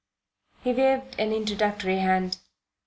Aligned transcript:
He 0.63 0.73
waved 0.73 1.19
an 1.19 1.31
introductory 1.31 1.99
hand. 1.99 2.39